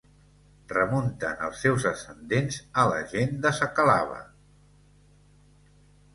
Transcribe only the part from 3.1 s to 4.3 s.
gent de sakalava.